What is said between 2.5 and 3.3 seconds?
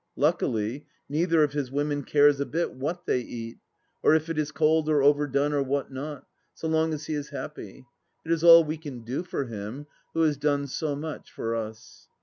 what they